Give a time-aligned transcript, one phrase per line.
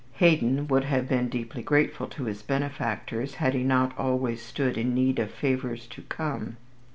[0.13, 4.95] Haydon would have been deeply grateful to his benefactors, had he not always stood in
[4.95, 6.57] need of favours to come.